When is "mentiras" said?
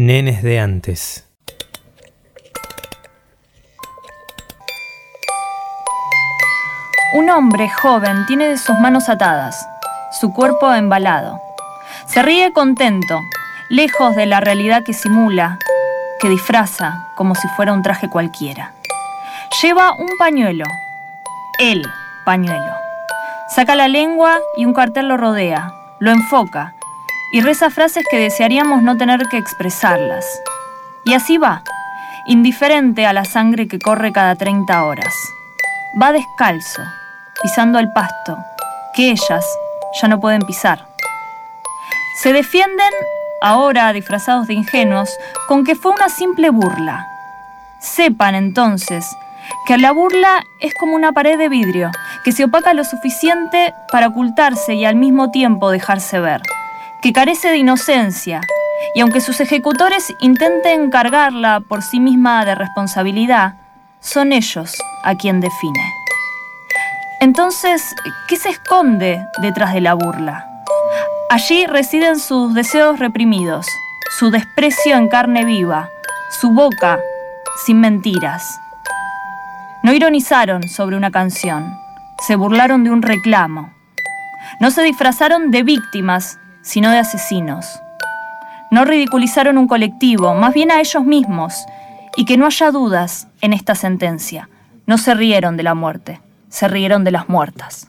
77.80-78.60